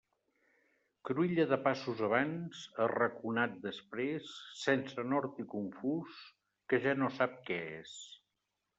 Cruïlla 1.09 1.45
de 1.51 1.59
passos 1.67 2.01
abans, 2.07 2.63
arraconat 2.87 3.55
després, 3.67 4.33
sense 4.65 5.07
nord 5.15 5.41
i 5.47 5.49
confús, 5.55 6.21
que 6.71 6.85
ja 6.89 7.01
no 7.05 7.15
sap 7.23 7.43
què 7.51 7.65
és. 7.81 7.99